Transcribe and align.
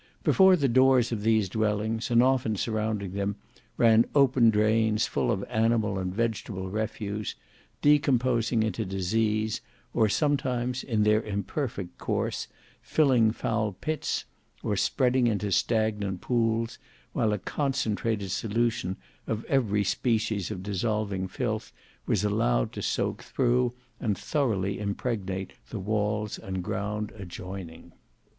Before 0.23 0.55
the 0.55 0.67
doors 0.67 1.11
of 1.11 1.21
these 1.21 1.47
dwellings, 1.47 2.09
and 2.09 2.23
often 2.23 2.55
surrounding 2.55 3.11
them, 3.13 3.35
ran 3.77 4.07
open 4.15 4.49
drains 4.49 5.05
full 5.05 5.29
of 5.31 5.43
animal 5.47 5.99
and 5.99 6.11
vegetable 6.11 6.71
refuse, 6.71 7.35
decomposing 7.83 8.63
into 8.63 8.83
disease, 8.83 9.61
or 9.93 10.09
sometimes 10.09 10.83
in 10.83 11.03
their 11.03 11.21
imperfect 11.21 11.99
course 11.99 12.47
filling 12.81 13.29
foul 13.31 13.73
pits 13.73 14.25
or 14.63 14.75
spreading 14.75 15.27
into 15.27 15.51
stagnant 15.51 16.19
pools, 16.19 16.79
while 17.13 17.31
a 17.31 17.37
concentrated 17.37 18.31
solution 18.31 18.97
of 19.27 19.45
every 19.45 19.83
species 19.83 20.49
of 20.49 20.63
dissolving 20.63 21.27
filth 21.27 21.71
was 22.07 22.23
allowed 22.23 22.71
to 22.73 22.81
soak 22.81 23.21
through 23.21 23.73
and 23.99 24.17
thoroughly 24.17 24.79
impregnate 24.79 25.53
the 25.69 25.77
walls 25.79 26.39
and 26.39 26.63
ground 26.63 27.11
adjoining. 27.17 27.91